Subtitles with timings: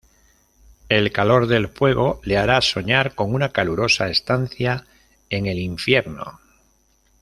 [0.89, 4.87] El calor del fuego le hará soñar con una calurosa estancia
[5.29, 6.39] en el infierno.